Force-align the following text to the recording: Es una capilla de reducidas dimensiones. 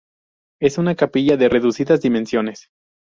Es 0.59 0.79
una 0.79 0.95
capilla 0.95 1.37
de 1.37 1.47
reducidas 1.47 2.01
dimensiones. 2.01 2.71